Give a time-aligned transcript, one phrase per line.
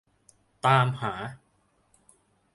[0.65, 1.13] ตามหา